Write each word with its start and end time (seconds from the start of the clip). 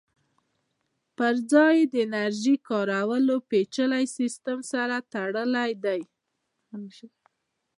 پرځای 1.17 1.73
یې 1.79 1.85
د 1.93 1.95
انرژۍ 2.07 2.55
کارولو 2.69 3.35
پېچلي 3.49 4.05
سیسټم 4.17 4.59
سره 4.71 4.95
تړلی 5.13 5.71
دی 5.83 6.01